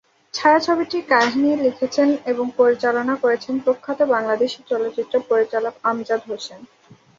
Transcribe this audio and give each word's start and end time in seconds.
ছায়াছবিটির 0.33 1.03
কাহিনী 1.11 1.49
লিখেছেন 1.65 2.09
এবং 2.25 2.45
পরিচালনা 2.59 3.13
করেছেন 3.23 3.55
প্রখ্যাত 3.65 3.99
বাংলাদেশী 4.13 4.59
চলচ্চিত্র 4.69 5.13
পরিচালক 5.29 5.73
আমজাদ 5.83 6.21
হোসেন। 6.29 6.59